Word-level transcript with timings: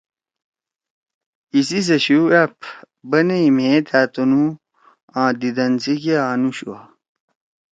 ایسی 1.53 1.79
سے 1.87 1.97
شُو 2.05 2.19
آپ، 2.41 2.53
بنائی 3.09 3.47
میئے 3.55 3.77
تھا 3.87 4.01
تُنُو 4.13 4.43
آ 5.19 5.23
دیدن 5.39 5.73
سی 5.83 5.93
کیا 6.01 6.19
انو 6.31 6.49
شُوا۔ 6.57 6.79